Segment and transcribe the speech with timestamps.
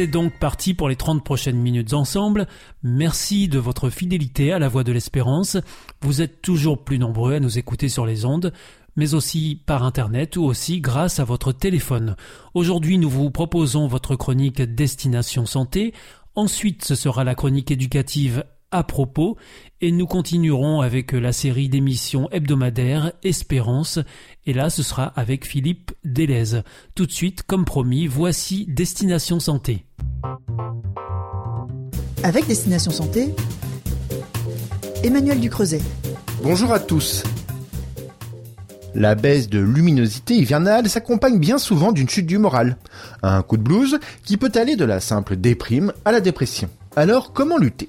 [0.00, 2.46] C'est donc parti pour les 30 prochaines minutes ensemble.
[2.82, 5.58] Merci de votre fidélité à la Voix de l'Espérance.
[6.00, 8.50] Vous êtes toujours plus nombreux à nous écouter sur les ondes
[8.96, 12.16] mais aussi par Internet ou aussi grâce à votre téléphone.
[12.54, 15.92] Aujourd'hui, nous vous proposons votre chronique Destination Santé.
[16.34, 19.36] Ensuite, ce sera la chronique éducative à propos
[19.80, 23.98] et nous continuerons avec la série d'émissions hebdomadaires Espérance
[24.46, 26.62] et là ce sera avec Philippe Delez.
[26.94, 29.84] Tout de suite, comme promis, voici Destination Santé.
[32.22, 33.34] Avec Destination Santé,
[35.02, 35.80] Emmanuel Ducreuset.
[36.42, 37.24] Bonjour à tous.
[38.94, 42.76] La baisse de luminosité hivernale s'accompagne bien souvent d'une chute du moral,
[43.22, 46.68] un coup de blues qui peut aller de la simple déprime à la dépression.
[46.96, 47.88] Alors comment lutter?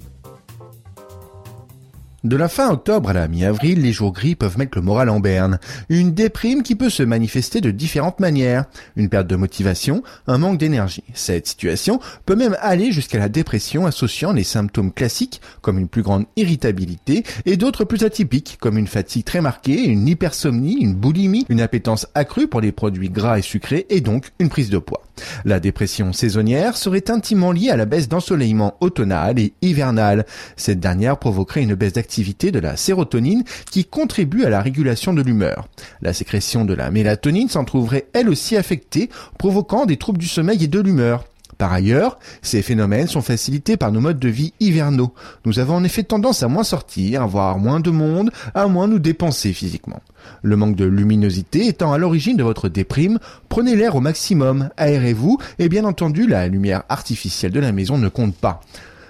[2.24, 5.18] De la fin octobre à la mi-avril, les jours gris peuvent mettre le moral en
[5.18, 5.58] berne.
[5.88, 8.66] Une déprime qui peut se manifester de différentes manières.
[8.94, 11.02] Une perte de motivation, un manque d'énergie.
[11.14, 16.02] Cette situation peut même aller jusqu'à la dépression associant les symptômes classiques comme une plus
[16.02, 21.44] grande irritabilité et d'autres plus atypiques comme une fatigue très marquée, une hypersomnie, une boulimie,
[21.48, 25.02] une appétence accrue pour les produits gras et sucrés et donc une prise de poids.
[25.44, 30.24] La dépression saisonnière serait intimement liée à la baisse d'ensoleillement automnal et hivernal.
[30.56, 35.22] Cette dernière provoquerait une baisse d'activité de la sérotonine qui contribue à la régulation de
[35.22, 35.68] l'humeur.
[36.02, 40.62] La sécrétion de la mélatonine s'en trouverait elle aussi affectée, provoquant des troubles du sommeil
[40.64, 41.24] et de l'humeur.
[41.56, 45.14] Par ailleurs, ces phénomènes sont facilités par nos modes de vie hivernaux.
[45.44, 48.88] Nous avons en effet tendance à moins sortir, à voir moins de monde, à moins
[48.88, 50.00] nous dépenser physiquement.
[50.42, 53.18] Le manque de luminosité étant à l'origine de votre déprime,
[53.48, 58.08] prenez l'air au maximum, aérez-vous et bien entendu la lumière artificielle de la maison ne
[58.08, 58.60] compte pas.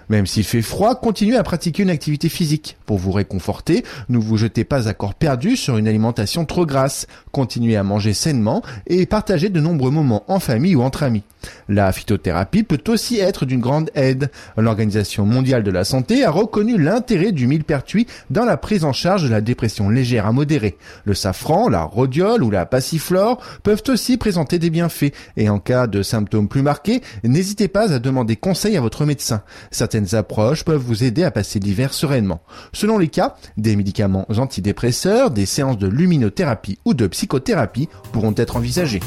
[0.08, 2.76] Même s'il fait froid, continuez à pratiquer une activité physique.
[2.86, 7.06] Pour vous réconforter, ne vous jetez pas à corps perdu sur une alimentation trop grasse.
[7.30, 11.22] Continuez à manger sainement et partagez de nombreux moments en famille ou entre amis.
[11.68, 14.30] La phytothérapie peut aussi être d'une grande aide.
[14.56, 19.24] L'Organisation mondiale de la santé a reconnu l'intérêt du millepertuis dans la prise en charge
[19.24, 20.76] de la dépression légère à modérée.
[21.04, 25.86] Le safran, la rhodiole ou la passiflore peuvent aussi présenter des bienfaits et en cas
[25.86, 29.42] de symptômes plus marqués, n'hésitez pas à demander conseil à votre médecin.
[29.70, 32.42] Certaines approches peuvent vous aider à passer l'hiver sereinement.
[32.72, 38.56] Selon les cas, des médicaments antidépresseurs, des séances de luminothérapie ou de psychothérapie pourront être
[38.56, 39.00] envisagées.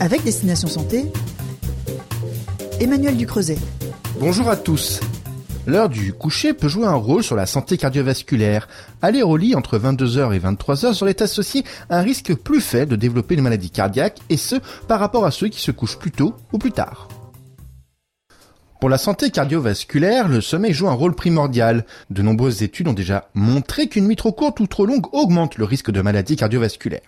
[0.00, 1.06] Avec Destination Santé,
[2.80, 3.56] Emmanuel Ducreuset.
[4.20, 5.00] Bonjour à tous.
[5.66, 8.68] L'heure du coucher peut jouer un rôle sur la santé cardiovasculaire.
[9.00, 12.96] Aller au lit entre 22h et 23h serait associé à un risque plus faible de
[12.96, 16.34] développer une maladie cardiaque, et ce, par rapport à ceux qui se couchent plus tôt
[16.52, 17.08] ou plus tard.
[18.78, 21.86] Pour la santé cardiovasculaire, le sommeil joue un rôle primordial.
[22.10, 25.64] De nombreuses études ont déjà montré qu'une nuit trop courte ou trop longue augmente le
[25.64, 27.00] risque de maladie cardiovasculaire.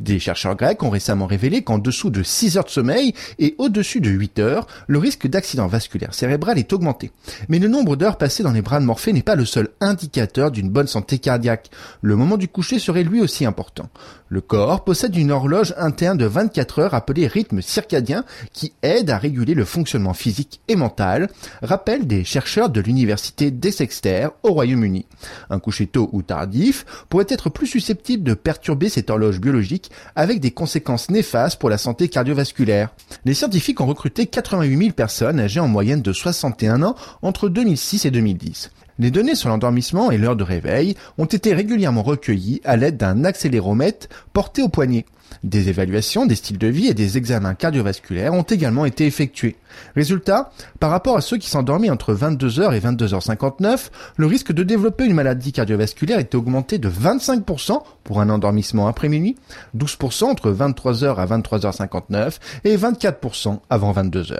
[0.00, 4.00] Des chercheurs grecs ont récemment révélé qu'en dessous de 6 heures de sommeil et au-dessus
[4.00, 7.10] de 8 heures, le risque d'accident vasculaire cérébral est augmenté.
[7.48, 10.52] Mais le nombre d'heures passées dans les bras de Morphée n'est pas le seul indicateur
[10.52, 11.70] d'une bonne santé cardiaque.
[12.02, 13.88] Le moment du coucher serait lui aussi important.
[14.28, 19.18] Le corps possède une horloge interne de 24 heures appelée rythme circadien qui aide à
[19.18, 21.15] réguler le fonctionnement physique et mental,
[21.62, 25.06] rappelle des chercheurs de l'université d'Exeter au Royaume-Uni.
[25.50, 30.40] Un coucher tôt ou tardif pourrait être plus susceptible de perturber cette horloge biologique avec
[30.40, 32.90] des conséquences néfastes pour la santé cardiovasculaire.
[33.24, 38.04] Les scientifiques ont recruté 88 000 personnes âgées en moyenne de 61 ans entre 2006
[38.06, 38.70] et 2010.
[38.98, 43.24] Les données sur l'endormissement et l'heure de réveil ont été régulièrement recueillies à l'aide d'un
[43.24, 45.04] accéléromètre porté au poignet.
[45.42, 49.56] Des évaluations des styles de vie et des examens cardiovasculaires ont également été effectués.
[49.94, 50.50] Résultat,
[50.80, 55.14] par rapport à ceux qui s'endormaient entre 22h et 22h59, le risque de développer une
[55.14, 59.36] maladie cardiovasculaire était augmenté de 25% pour un endormissement après minuit,
[59.76, 64.38] 12% entre 23h à 23h59 et 24% avant 22h.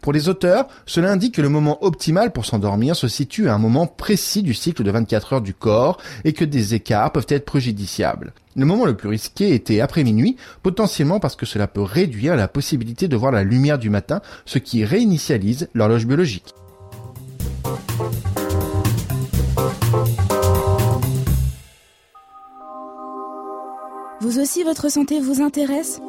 [0.00, 3.58] Pour les auteurs, cela indique que le moment optimal pour s'endormir se situe à un
[3.58, 7.44] moment précis du cycle de 24 heures du corps et que des écarts peuvent être
[7.44, 8.32] préjudiciables.
[8.56, 12.46] Le moment le plus risqué était après minuit, potentiellement parce que cela peut réduire la
[12.46, 16.54] possibilité de voir la lumière du matin, ce qui réinitialise l'horloge biologique.
[24.20, 26.00] Vous aussi, votre santé vous intéresse?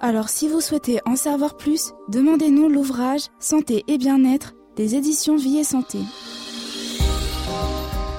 [0.00, 5.58] Alors si vous souhaitez en savoir plus, demandez-nous l'ouvrage Santé et bien-être des éditions Vie
[5.58, 5.98] et Santé.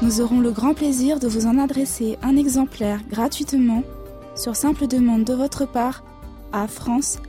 [0.01, 3.83] Nous aurons le grand plaisir de vous en adresser un exemplaire gratuitement
[4.33, 6.05] sur simple demande de votre part
[6.53, 7.19] à france.awr.org.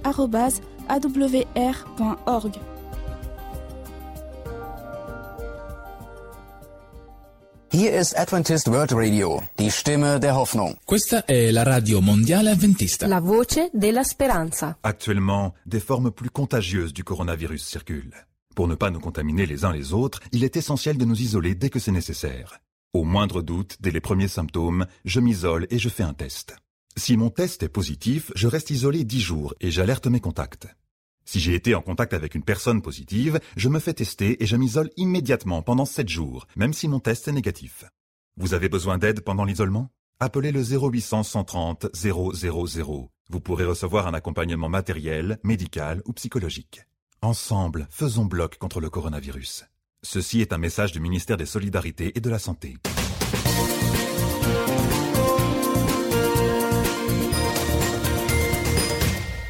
[7.73, 10.77] Hier ist Adventist World Radio, die Stimme der Hoffnung.
[10.85, 13.07] Questa è la radio mondiale adventista.
[13.09, 14.77] La voce della speranza.
[14.83, 18.30] Actuellement, des formes plus contagieuses du coronavirus circulent.
[18.55, 21.55] Pour ne pas nous contaminer les uns les autres, il est essentiel de nous isoler
[21.55, 22.61] dès que c'est nécessaire.
[22.93, 26.57] Au moindre doute, dès les premiers symptômes, je m'isole et je fais un test.
[26.97, 30.67] Si mon test est positif, je reste isolé 10 jours et j'alerte mes contacts.
[31.25, 34.57] Si j'ai été en contact avec une personne positive, je me fais tester et je
[34.57, 37.85] m'isole immédiatement pendant 7 jours, même si mon test est négatif.
[38.37, 39.91] Vous avez besoin d'aide pendant l'isolement?
[40.19, 42.33] Appelez le 0800 130 000.
[43.31, 46.83] Vous pourrez recevoir un accompagnement matériel, médical ou psychologique.
[47.23, 49.67] Ensemble, faisons bloc contre le coronavirus.
[50.03, 52.79] Ceci est un message du ministère des Solidarités et de la Santé.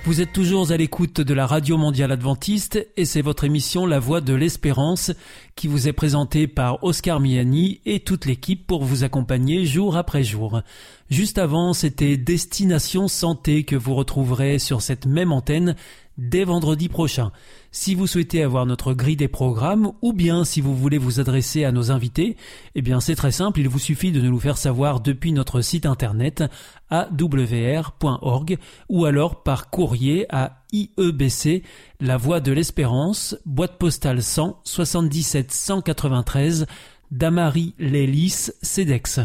[0.05, 4.01] Vous êtes toujours à l'écoute de la Radio Mondiale Adventiste et c'est votre émission La
[4.01, 5.13] Voix de l'Espérance
[5.55, 10.25] qui vous est présentée par Oscar Miani et toute l'équipe pour vous accompagner jour après
[10.25, 10.63] jour.
[11.11, 15.77] Juste avant, c'était Destination Santé que vous retrouverez sur cette même antenne
[16.21, 17.33] dès vendredi prochain.
[17.73, 21.65] Si vous souhaitez avoir notre grille des programmes ou bien si vous voulez vous adresser
[21.65, 22.37] à nos invités,
[22.75, 25.63] eh bien c'est très simple, il vous suffit de nous le faire savoir depuis notre
[25.63, 26.45] site internet
[26.91, 28.59] awr.org
[28.89, 31.63] ou alors par courrier à IEBC,
[32.01, 36.67] La Voix de l'Espérance, boîte postale 100 77 193
[37.11, 39.21] Damary Lélis, CEDEX.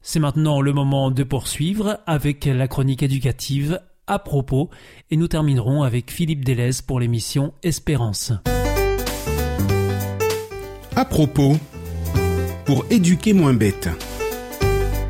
[0.00, 4.70] C'est maintenant le moment de poursuivre avec la chronique éducative à propos
[5.10, 8.32] et nous terminerons avec Philippe Delez pour l'émission Espérance.
[10.96, 11.56] À propos,
[12.64, 13.88] pour éduquer moins bête.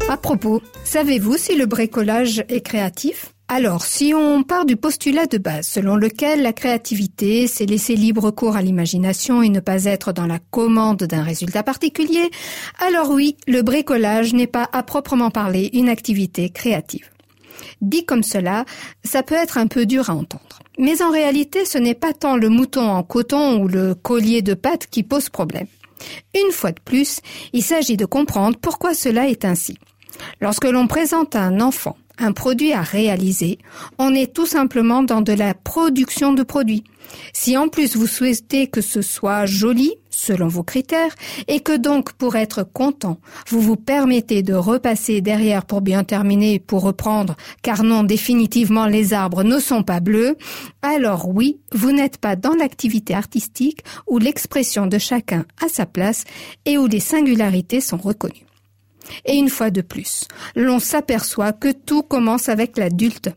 [0.08, 3.32] À propos, savez-vous si le bricolage est créatif?
[3.48, 8.30] Alors, si on part du postulat de base selon lequel la créativité, c'est laisser libre
[8.30, 12.30] cours à l'imagination et ne pas être dans la commande d'un résultat particulier,
[12.78, 17.10] alors oui, le bricolage n'est pas à proprement parler une activité créative.
[17.80, 18.64] Dit comme cela,
[19.04, 20.60] ça peut être un peu dur à entendre.
[20.78, 24.54] Mais en réalité, ce n'est pas tant le mouton en coton ou le collier de
[24.54, 25.66] pâte qui pose problème.
[26.34, 27.20] Une fois de plus,
[27.52, 29.76] il s'agit de comprendre pourquoi cela est ainsi.
[30.40, 33.58] Lorsque l'on présente à un enfant un produit à réaliser,
[33.98, 36.84] on est tout simplement dans de la production de produits.
[37.32, 41.14] Si en plus vous souhaitez que ce soit joli, selon vos critères,
[41.48, 46.58] et que donc pour être content, vous vous permettez de repasser derrière pour bien terminer,
[46.58, 50.36] pour reprendre, car non, définitivement les arbres ne sont pas bleus,
[50.82, 56.24] alors oui, vous n'êtes pas dans l'activité artistique où l'expression de chacun a sa place
[56.64, 58.46] et où les singularités sont reconnues.
[59.24, 63.30] Et une fois de plus, l'on s'aperçoit que tout commence avec l'adulte.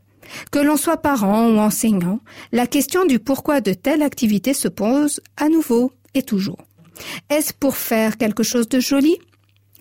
[0.51, 2.19] Que l'on soit parent ou enseignant,
[2.51, 6.57] la question du pourquoi de telle activité se pose à nouveau et toujours.
[7.29, 9.17] Est-ce pour faire quelque chose de joli?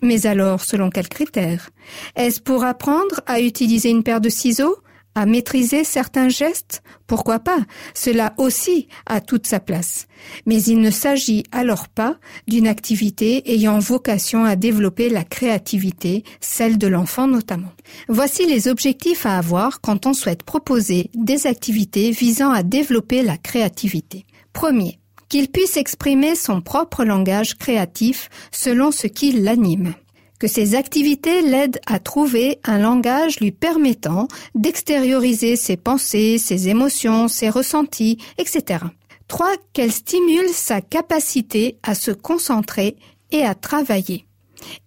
[0.01, 1.69] Mais alors, selon quels critères?
[2.15, 4.77] Est-ce pour apprendre à utiliser une paire de ciseaux
[5.15, 7.59] à maîtriser certains gestes, pourquoi pas,
[7.93, 10.07] cela aussi a toute sa place.
[10.45, 12.17] Mais il ne s'agit alors pas
[12.47, 17.71] d'une activité ayant vocation à développer la créativité, celle de l'enfant notamment.
[18.09, 23.37] Voici les objectifs à avoir quand on souhaite proposer des activités visant à développer la
[23.37, 24.25] créativité.
[24.51, 29.93] Premier, qu'il puisse exprimer son propre langage créatif selon ce qui l'anime
[30.39, 37.27] que ces activités l'aident à trouver un langage lui permettant d'extérioriser ses pensées, ses émotions,
[37.27, 38.83] ses ressentis, etc.
[39.27, 39.53] 3.
[39.73, 42.97] Qu'elle stimule sa capacité à se concentrer
[43.31, 44.25] et à travailler.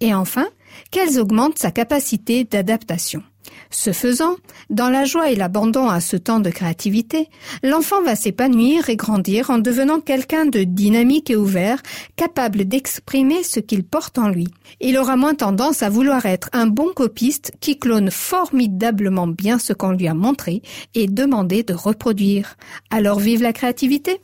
[0.00, 0.46] Et enfin,
[0.90, 3.22] qu'elles augmentent sa capacité d'adaptation.
[3.70, 4.36] Ce faisant,
[4.70, 7.28] dans la joie et l'abandon à ce temps de créativité,
[7.62, 11.82] l'enfant va s'épanouir et grandir en devenant quelqu'un de dynamique et ouvert,
[12.16, 14.48] capable d'exprimer ce qu'il porte en lui.
[14.80, 19.72] Il aura moins tendance à vouloir être un bon copiste qui clone formidablement bien ce
[19.72, 20.62] qu'on lui a montré
[20.94, 22.56] et demander de reproduire.
[22.90, 24.20] Alors vive la créativité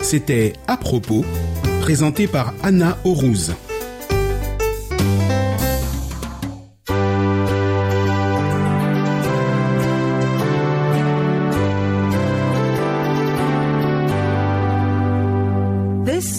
[0.00, 1.24] C'était À propos,
[1.80, 3.54] présenté par Anna Aurouz.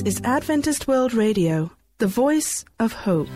[0.06, 3.28] Is Adventist World Radio, the voice of hope.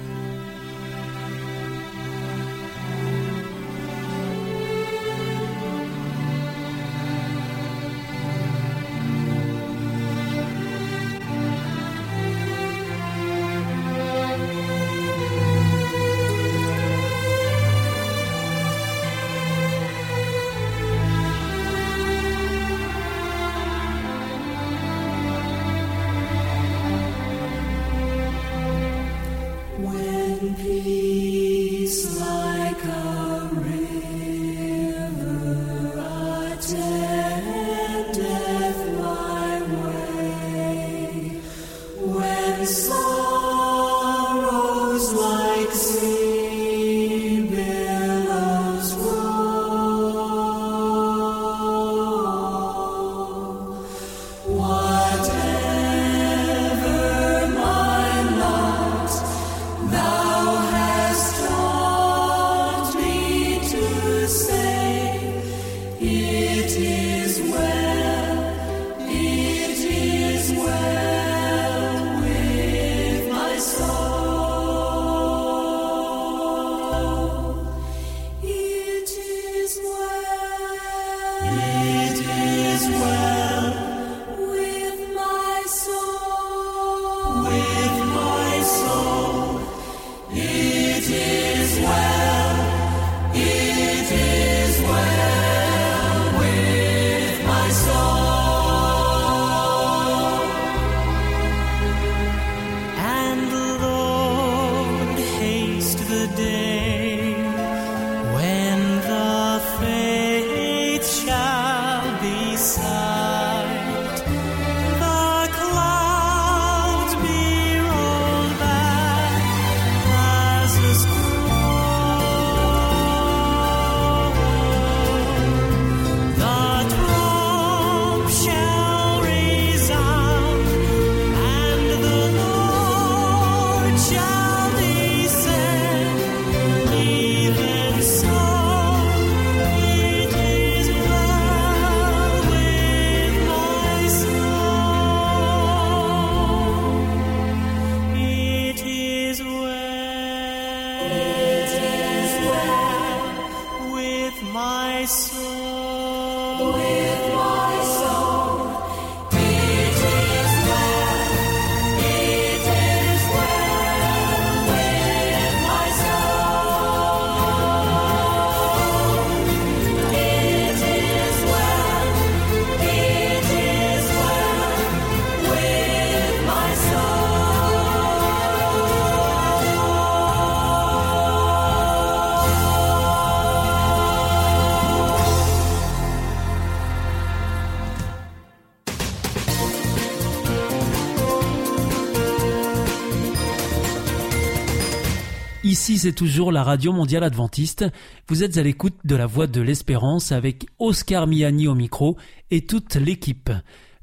[196.00, 197.84] C'est toujours la radio mondiale adventiste.
[198.30, 202.16] Vous êtes à l'écoute de la voix de l'espérance avec Oscar Miani au micro
[202.52, 203.52] et toute l'équipe.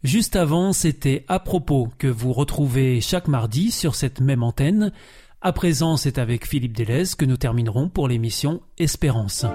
[0.04, 4.92] Juste avant, c'était à propos que vous retrouvez chaque mardi sur cette même antenne.
[5.40, 9.46] À présent, c'est avec Philippe Delez que nous terminerons pour l'émission Espérance.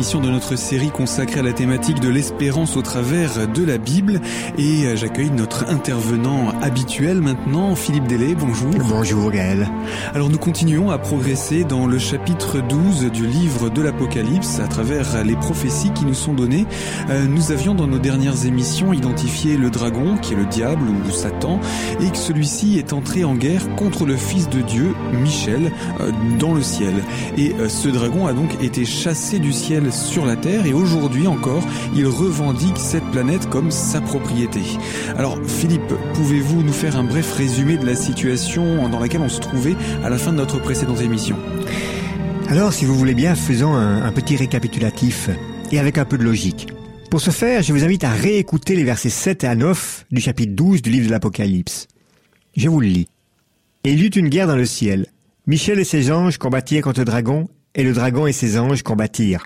[0.00, 4.22] Émission de notre série consacrée à la thématique de l'espérance au travers de la Bible.
[4.56, 8.34] Et euh, j'accueille notre intervenant habituel maintenant, Philippe Delay.
[8.34, 8.70] Bonjour.
[8.88, 9.68] Bonjour Gaël.
[10.14, 15.22] Alors nous continuons à progresser dans le chapitre 12 du livre de l'Apocalypse à travers
[15.22, 16.64] les prophéties qui nous sont données.
[17.10, 21.10] Euh, nous avions dans nos dernières émissions identifié le dragon qui est le diable ou
[21.10, 21.60] Satan
[22.00, 26.54] et que celui-ci est entré en guerre contre le Fils de Dieu, Michel, euh, dans
[26.54, 26.94] le ciel.
[27.36, 29.52] Et ce dragon a donc été chassé du
[29.90, 31.62] sur la Terre et aujourd'hui encore,
[31.94, 34.60] il revendique cette planète comme sa propriété.
[35.16, 39.40] Alors Philippe, pouvez-vous nous faire un bref résumé de la situation dans laquelle on se
[39.40, 41.36] trouvait à la fin de notre précédente émission?
[42.48, 45.30] Alors si vous voulez bien, faisons un, un petit récapitulatif
[45.70, 46.68] et avec un peu de logique.
[47.10, 50.52] Pour ce faire, je vous invite à réécouter les versets 7 à 9 du chapitre
[50.54, 51.88] 12 du livre de l'Apocalypse.
[52.56, 53.08] Je vous le lis.
[53.84, 55.06] Et il y eut une guerre dans le ciel.
[55.46, 59.44] Michel et ses anges combattirent contre le dragon et le dragon et ses anges combattirent.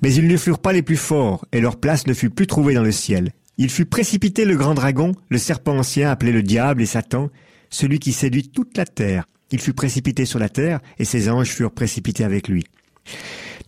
[0.00, 2.74] Mais ils ne furent pas les plus forts, et leur place ne fut plus trouvée
[2.74, 3.32] dans le ciel.
[3.58, 7.28] Il fut précipité le grand dragon, le serpent ancien appelé le diable et Satan,
[7.68, 9.26] celui qui séduit toute la terre.
[9.50, 12.64] Il fut précipité sur la terre, et ses anges furent précipités avec lui.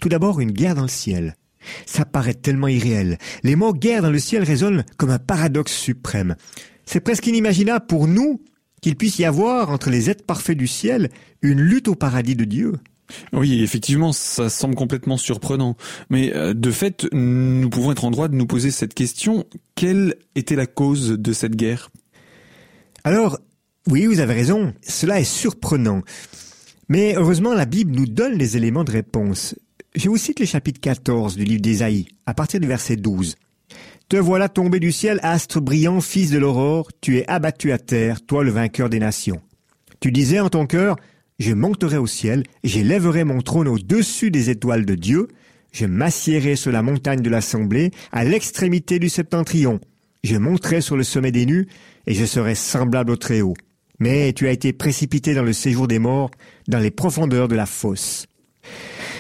[0.01, 1.37] Tout d'abord, une guerre dans le ciel.
[1.87, 3.19] Ça paraît tellement irréel.
[3.43, 6.37] Les mots guerre dans le ciel résonnent comme un paradoxe suprême.
[6.87, 8.43] C'est presque inimaginable pour nous
[8.83, 12.45] qu'il puisse y avoir, entre les êtres parfaits du ciel, une lutte au paradis de
[12.45, 12.75] Dieu.
[13.33, 15.77] Oui, effectivement, ça semble complètement surprenant.
[16.11, 19.45] Mais euh, de fait, nous pouvons être en droit de nous poser cette question.
[19.75, 21.91] Quelle était la cause de cette guerre?
[23.05, 23.39] Alors,
[23.89, 26.03] oui, vous avez raison, cela est surprenant.
[26.89, 29.55] Mais heureusement, la Bible nous donne les éléments de réponse.
[29.95, 33.37] Je vous cite le chapitre 14 du livre d'Ésaïe, à partir du verset 12.
[34.09, 38.25] Te voilà tombé du ciel, astre brillant, fils de l'aurore, tu es abattu à terre,
[38.25, 39.41] toi le vainqueur des nations.
[40.01, 40.97] Tu disais en ton cœur,
[41.39, 45.29] je monterai au ciel, j'élèverai mon trône au-dessus des étoiles de Dieu,
[45.73, 49.81] je m'assiérai sur la montagne de l'assemblée, à l'extrémité du septentrion.
[50.23, 51.67] Je monterai sur le sommet des nues,
[52.07, 53.55] et je serai semblable au Très-Haut.
[53.99, 56.31] Mais tu as été précipité dans le séjour des morts,
[56.69, 58.27] dans les profondeurs de la fosse.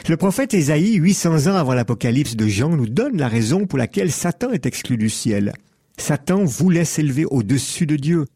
[0.09, 4.12] Le prophète Ésaïe, 800 ans avant l'Apocalypse de Jean, nous donne la raison pour laquelle
[4.12, 5.52] Satan est exclu du ciel.
[5.97, 8.26] Satan voulait s'élever au-dessus de Dieu.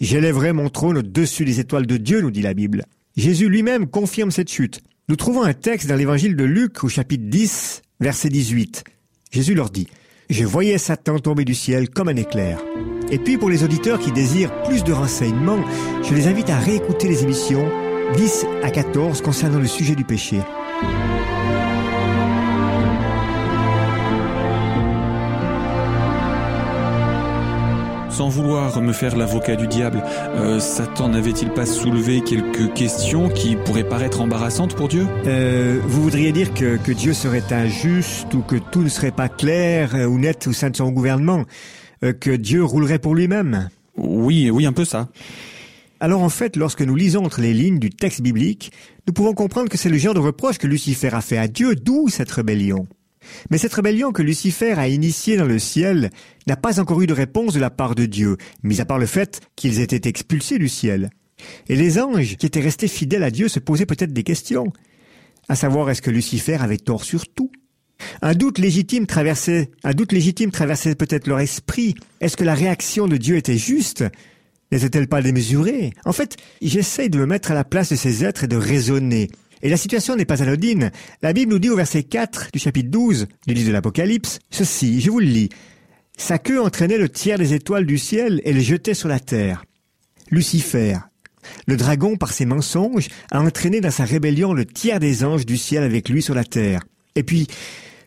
[0.00, 2.84] J'élèverai mon trône au-dessus des étoiles de Dieu, nous dit la Bible.
[3.18, 4.80] Jésus lui-même confirme cette chute.
[5.08, 8.84] Nous trouvons un texte dans l'évangile de Luc au chapitre 10, verset 18.
[9.32, 9.88] Jésus leur dit,
[10.30, 12.60] Je voyais Satan tomber du ciel comme un éclair.
[13.10, 15.64] Et puis pour les auditeurs qui désirent plus de renseignements,
[16.04, 17.68] je les invite à réécouter les émissions
[18.16, 20.36] 10 à 14 concernant le sujet du péché.
[28.18, 30.02] Sans vouloir me faire l'avocat du diable,
[30.34, 35.06] euh, Satan n'avait-il pas soulevé quelques questions qui pourraient paraître embarrassantes pour Dieu?
[35.24, 39.28] Euh, Vous voudriez dire que, que, Dieu serait injuste ou que tout ne serait pas
[39.28, 41.44] clair euh, ou net au sein de son gouvernement
[42.02, 43.68] euh, Que Dieu roulerait pour lui-même?
[43.96, 45.06] Oui, oui, un peu ça.
[46.00, 48.72] Alors en fait, lorsque nous lisons entre les lignes du texte biblique,
[49.06, 51.76] nous pouvons comprendre que c'est le genre de reproche que Lucifer a fait à Dieu,
[51.76, 52.88] d'où cette rébellion.
[53.50, 56.10] Mais cette rébellion que Lucifer a initiée dans le ciel
[56.46, 59.06] n'a pas encore eu de réponse de la part de Dieu, mis à part le
[59.06, 61.10] fait qu'ils étaient expulsés du ciel.
[61.68, 64.72] Et les anges qui étaient restés fidèles à Dieu se posaient peut-être des questions,
[65.48, 67.50] à savoir est-ce que Lucifer avait tort sur tout?
[68.22, 71.94] Un doute légitime traversait, peut-être leur esprit.
[72.20, 74.04] Est-ce que la réaction de Dieu était juste?
[74.70, 75.92] N'était-elle pas démesurée?
[76.04, 79.28] En fait, j'essaye de me mettre à la place de ces êtres et de raisonner.
[79.62, 80.90] Et la situation n'est pas anodine.
[81.22, 85.00] La Bible nous dit au verset 4 du chapitre 12 du livre de l'Apocalypse, ceci,
[85.00, 85.48] je vous le lis.
[86.16, 89.64] Sa queue entraînait le tiers des étoiles du ciel et les jetait sur la terre.
[90.30, 90.98] Lucifer,
[91.66, 95.56] le dragon par ses mensonges, a entraîné dans sa rébellion le tiers des anges du
[95.56, 96.82] ciel avec lui sur la terre.
[97.14, 97.46] Et puis,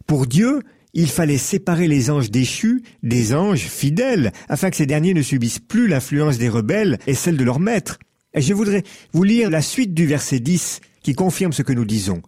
[0.07, 0.61] pour Dieu,
[0.93, 5.59] il fallait séparer les anges déchus des anges fidèles, afin que ces derniers ne subissent
[5.59, 7.97] plus l'influence des rebelles et celle de leur maître.
[8.33, 8.83] Et je voudrais
[9.13, 12.21] vous lire la suite du verset 10 qui confirme ce que nous disons.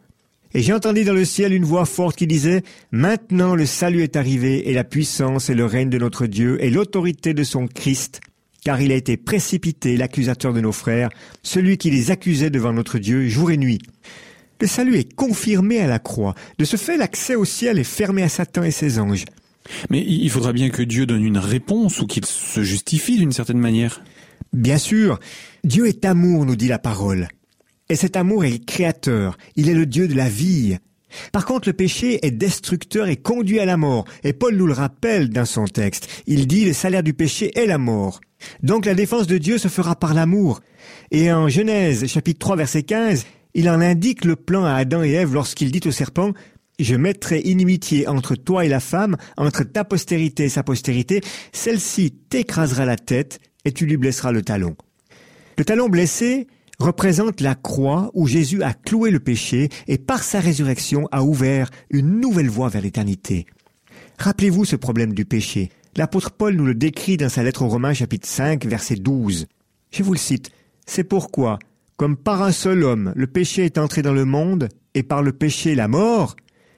[0.56, 4.16] Et j'ai entendu dans le ciel une voix forte qui disait, Maintenant le salut est
[4.16, 8.22] arrivé, et la puissance et le règne de notre Dieu, et l'autorité de son Christ,
[8.64, 11.10] car il a été précipité, l'accusateur de nos frères,
[11.42, 13.80] celui qui les accusait devant notre Dieu jour et nuit.
[14.62, 16.36] Le salut est confirmé à la croix.
[16.60, 19.26] De ce fait, l'accès au ciel est fermé à Satan et ses anges.
[19.90, 23.60] Mais il faudra bien que Dieu donne une réponse ou qu'il se justifie d'une certaine
[23.60, 24.04] manière.
[24.54, 25.20] Bien sûr,
[25.64, 27.28] Dieu est amour, nous dit la parole.
[27.94, 30.80] Et cet amour est créateur, il est le Dieu de la vie.
[31.32, 34.06] Par contre, le péché est destructeur et conduit à la mort.
[34.24, 36.24] Et Paul nous le rappelle dans son texte.
[36.26, 38.20] Il dit le salaire du péché est la mort.
[38.64, 40.62] Donc la défense de Dieu se fera par l'amour.
[41.12, 45.12] Et en Genèse chapitre 3 verset 15, il en indique le plan à Adam et
[45.12, 46.34] Ève lorsqu'il dit au serpent
[46.80, 52.10] je mettrai inimitié entre toi et la femme, entre ta postérité et sa postérité, celle-ci
[52.10, 54.76] t'écrasera la tête et tu lui blesseras le talon.
[55.60, 56.48] Le talon blessé,
[56.80, 61.70] représente la croix où Jésus a cloué le péché et par sa résurrection a ouvert
[61.90, 63.46] une nouvelle voie vers l'éternité.
[64.20, 65.70] Rappelez-vous ce problème du péché.
[65.96, 69.48] L'apôtre Paul nous le décrit dans sa lettre aux Romains chapitre 5 verset 12.
[69.92, 70.50] Je vous le cite.
[70.86, 71.60] C'est pourquoi,
[71.98, 75.32] comme par un seul homme, le péché est entré dans le monde, et par le
[75.32, 76.36] péché la mort,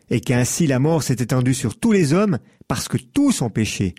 [0.09, 3.95] et qu'ainsi la mort s'est étendue sur tous les hommes, parce que tous ont péché.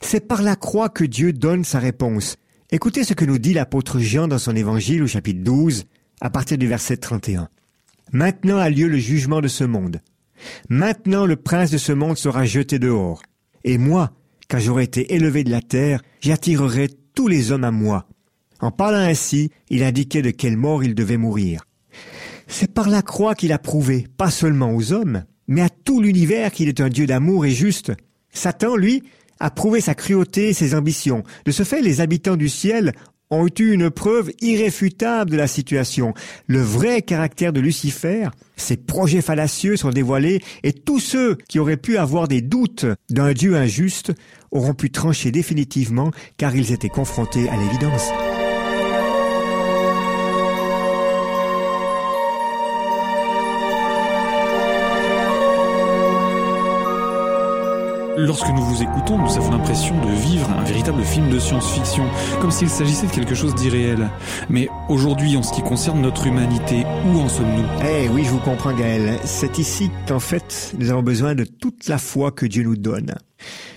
[0.00, 2.36] C'est par la croix que Dieu donne sa réponse.
[2.70, 5.86] Écoutez ce que nous dit l'apôtre Jean dans son évangile au chapitre 12,
[6.20, 7.48] à partir du verset 31.
[8.12, 10.02] Maintenant a lieu le jugement de ce monde.
[10.68, 13.22] Maintenant le prince de ce monde sera jeté dehors.
[13.64, 14.12] Et moi,
[14.50, 18.06] quand j'aurai été élevé de la terre, j'attirerai tous les hommes à moi.
[18.60, 21.62] En parlant ainsi, il indiquait de quelle mort il devait mourir.
[22.48, 26.52] C'est par la croix qu'il a prouvé, pas seulement aux hommes, mais à tout l'univers
[26.52, 27.94] qu'il est un Dieu d'amour et juste.
[28.30, 29.04] Satan, lui,
[29.40, 31.24] a prouvé sa cruauté et ses ambitions.
[31.44, 32.92] De ce fait, les habitants du ciel
[33.30, 36.14] ont eu une preuve irréfutable de la situation.
[36.46, 41.76] Le vrai caractère de Lucifer, ses projets fallacieux sont dévoilés et tous ceux qui auraient
[41.76, 44.12] pu avoir des doutes d'un Dieu injuste
[44.50, 48.10] auront pu trancher définitivement car ils étaient confrontés à l'évidence.
[58.20, 62.04] Lorsque nous vous écoutons, nous avons l'impression de vivre un véritable film de science-fiction,
[62.40, 64.10] comme s'il s'agissait de quelque chose d'irréel.
[64.50, 67.64] Mais aujourd'hui, en ce qui concerne notre humanité, où en sommes-nous?
[67.88, 69.20] Eh oui, je vous comprends Gaël.
[69.24, 73.14] C'est ici qu'en fait, nous avons besoin de toute la foi que Dieu nous donne.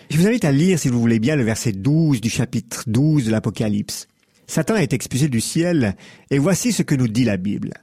[0.09, 3.25] Je vous invite à lire, si vous voulez bien, le verset 12 du chapitre 12
[3.25, 4.07] de l'Apocalypse.
[4.47, 5.95] Satan est expulsé du ciel,
[6.31, 7.73] et voici ce que nous dit la Bible.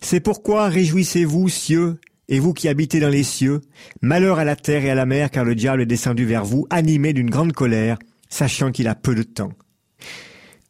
[0.00, 1.98] C'est pourquoi réjouissez-vous, cieux,
[2.30, 3.60] et vous qui habitez dans les cieux,
[4.00, 6.66] malheur à la terre et à la mer, car le diable est descendu vers vous,
[6.70, 9.52] animé d'une grande colère, sachant qu'il a peu de temps.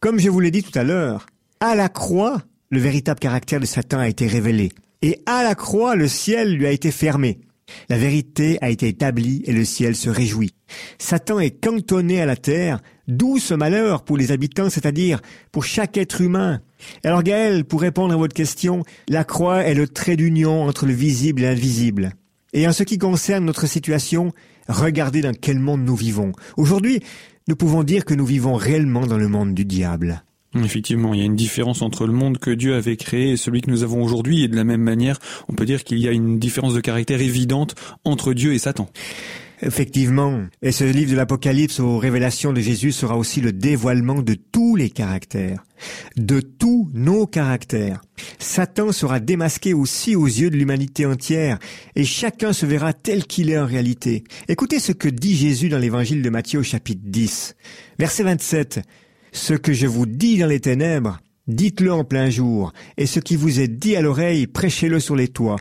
[0.00, 1.26] Comme je vous l'ai dit tout à l'heure,
[1.60, 5.94] à la croix, le véritable caractère de Satan a été révélé, et à la croix,
[5.94, 7.38] le ciel lui a été fermé.
[7.88, 10.54] La vérité a été établie et le ciel se réjouit.
[10.98, 15.20] Satan est cantonné à la terre, d'où ce malheur pour les habitants, c'est-à-dire
[15.52, 16.60] pour chaque être humain.
[17.04, 20.92] Alors Gaël, pour répondre à votre question, la croix est le trait d'union entre le
[20.92, 22.12] visible et l'invisible.
[22.52, 24.32] Et en ce qui concerne notre situation,
[24.68, 26.32] regardez dans quel monde nous vivons.
[26.56, 27.00] Aujourd'hui,
[27.48, 30.22] nous pouvons dire que nous vivons réellement dans le monde du diable.
[30.56, 33.60] Effectivement, il y a une différence entre le monde que Dieu avait créé et celui
[33.60, 36.12] que nous avons aujourd'hui, et de la même manière, on peut dire qu'il y a
[36.12, 38.90] une différence de caractère évidente entre Dieu et Satan.
[39.62, 40.42] Effectivement.
[40.62, 44.74] Et ce livre de l'Apocalypse aux révélations de Jésus sera aussi le dévoilement de tous
[44.74, 45.62] les caractères,
[46.16, 48.00] de tous nos caractères.
[48.38, 51.58] Satan sera démasqué aussi aux yeux de l'humanité entière,
[51.94, 54.24] et chacun se verra tel qu'il est en réalité.
[54.48, 57.54] Écoutez ce que dit Jésus dans l'évangile de Matthieu au chapitre 10.
[57.98, 58.80] Verset 27.
[59.32, 63.36] Ce que je vous dis dans les ténèbres, dites-le en plein jour, et ce qui
[63.36, 65.58] vous est dit à l'oreille, prêchez-le sur les toits.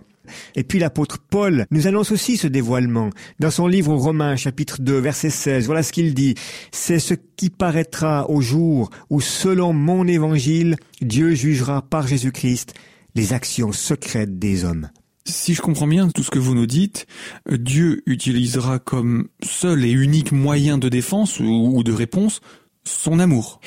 [0.56, 3.10] Et puis l'apôtre Paul nous annonce aussi ce dévoilement.
[3.40, 6.36] Dans son livre aux Romains chapitre 2 verset 16, voilà ce qu'il dit.
[6.72, 12.74] C'est ce qui paraîtra au jour où selon mon évangile, Dieu jugera par Jésus-Christ
[13.16, 14.90] les actions secrètes des hommes.
[15.26, 17.06] Si je comprends bien tout ce que vous nous dites,
[17.52, 22.42] Dieu utilisera comme seul et unique moyen de défense ou de réponse
[22.84, 23.60] son amour.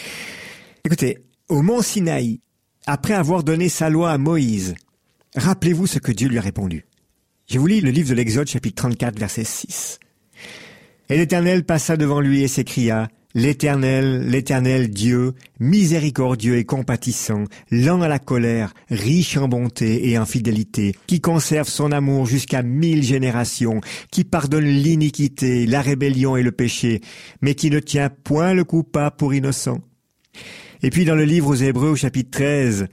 [0.85, 2.40] Écoutez, au mont Sinaï,
[2.87, 4.75] après avoir donné sa loi à Moïse,
[5.37, 6.87] rappelez-vous ce que Dieu lui a répondu.
[7.48, 9.98] Je vous lis le livre de l'Exode chapitre 34 verset 6.
[11.09, 18.08] Et l'Éternel passa devant lui et s'écria, L'Éternel, l'Éternel Dieu, miséricordieux et compatissant, lent à
[18.08, 23.80] la colère, riche en bonté et en fidélité, qui conserve son amour jusqu'à mille générations,
[24.10, 27.00] qui pardonne l'iniquité, la rébellion et le péché,
[27.40, 29.80] mais qui ne tient point le coupable pour innocent.
[30.82, 32.88] Et puis dans le livre aux Hébreux chapitre 13,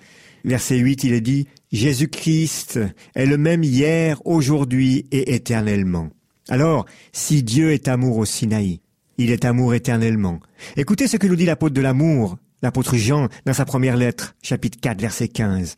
[0.46, 2.80] verset 8, il est dit, Jésus-Christ
[3.14, 6.10] est le même hier, aujourd'hui et éternellement.
[6.48, 8.80] Alors, si Dieu est amour au Sinaï,
[9.20, 10.40] il est amour éternellement.
[10.78, 14.80] Écoutez ce que nous dit l'apôtre de l'amour, l'apôtre Jean, dans sa première lettre, chapitre
[14.82, 15.76] 4, verset 15.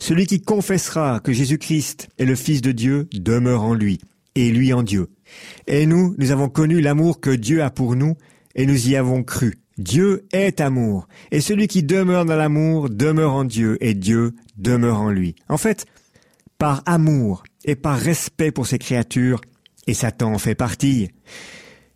[0.00, 4.00] Celui qui confessera que Jésus-Christ est le Fils de Dieu demeure en lui,
[4.34, 5.10] et lui en Dieu.
[5.68, 8.16] Et nous, nous avons connu l'amour que Dieu a pour nous,
[8.56, 9.54] et nous y avons cru.
[9.78, 15.00] Dieu est amour, et celui qui demeure dans l'amour demeure en Dieu, et Dieu demeure
[15.00, 15.36] en lui.
[15.48, 15.86] En fait,
[16.58, 19.40] par amour et par respect pour ses créatures,
[19.86, 21.10] et Satan en fait partie,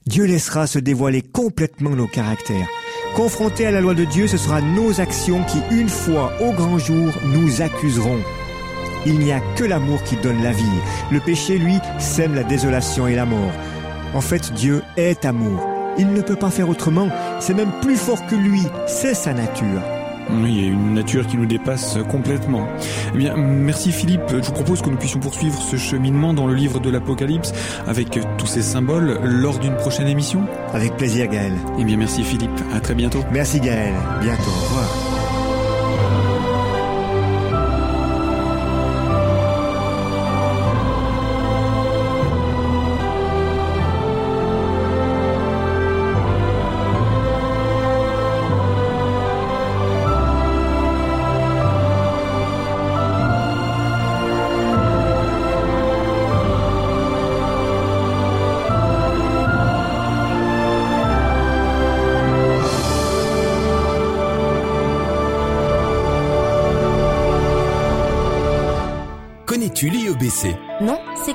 [0.06, 2.68] Dieu laissera se dévoiler complètement nos caractères.
[3.16, 6.78] Confrontés à la loi de Dieu, ce sera nos actions qui, une fois au grand
[6.78, 8.20] jour, nous accuseront.
[9.04, 10.64] Il n'y a que l'amour qui donne la vie.
[11.10, 13.52] Le péché, lui, sème la désolation et la mort.
[14.14, 15.66] En fait, Dieu est amour.
[15.98, 17.08] Il ne peut pas faire autrement.
[17.40, 18.62] C'est même plus fort que lui.
[18.86, 19.95] C'est sa nature.
[20.30, 22.66] Oui, il y a une nature qui nous dépasse complètement.
[23.14, 24.22] Eh bien, merci Philippe.
[24.28, 27.52] Je vous propose que nous puissions poursuivre ce cheminement dans le livre de l'Apocalypse
[27.86, 30.46] avec tous ces symboles lors d'une prochaine émission.
[30.72, 31.52] Avec plaisir, Gaël.
[31.78, 32.50] Eh bien, merci Philippe.
[32.74, 33.24] À très bientôt.
[33.32, 33.94] Merci Gaël.
[34.20, 34.50] Bientôt.
[34.50, 35.15] Au revoir.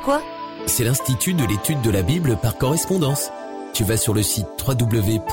[0.01, 0.21] Quoi
[0.65, 3.31] C'est l'Institut de l'étude de la Bible par correspondance.
[3.73, 5.31] Tu vas sur le site www.iebc.org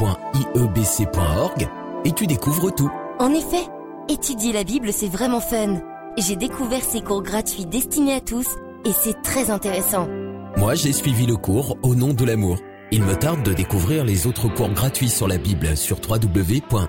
[2.05, 2.91] et tu découvres tout.
[3.19, 3.67] En effet,
[4.09, 5.81] étudier la Bible, c'est vraiment fun.
[6.17, 8.47] J'ai découvert ces cours gratuits destinés à tous
[8.85, 10.09] et c'est très intéressant.
[10.57, 12.59] Moi, j'ai suivi le cours Au nom de l'amour.
[12.91, 16.89] Il me tarde de découvrir les autres cours gratuits sur la Bible sur www.iebc.org.